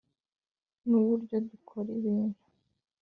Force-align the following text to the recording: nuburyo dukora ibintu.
nuburyo 0.87 1.35
dukora 1.49 1.89
ibintu. 1.99 2.41